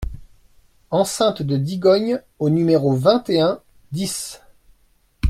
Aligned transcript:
Enceinte 0.89 1.43
de 1.43 1.57
Digogne 1.57 2.21
au 2.39 2.49
numéro 2.49 2.91
vingt 2.95 3.23
et 3.29 3.39
un 3.39 3.59
dix 3.91 4.41